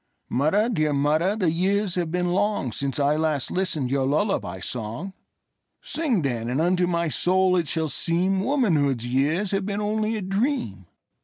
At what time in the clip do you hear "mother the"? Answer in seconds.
0.93-1.51